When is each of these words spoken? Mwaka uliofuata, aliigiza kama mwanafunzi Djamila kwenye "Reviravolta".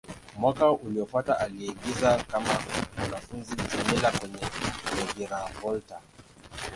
Mwaka 0.37 0.71
uliofuata, 0.71 1.39
aliigiza 1.39 2.23
kama 2.23 2.59
mwanafunzi 2.97 3.55
Djamila 3.55 4.11
kwenye 4.11 4.41
"Reviravolta". 4.97 5.99